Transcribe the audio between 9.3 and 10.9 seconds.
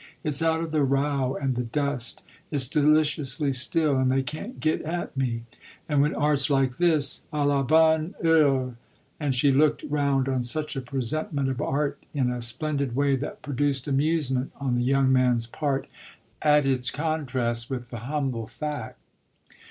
she looked round on such a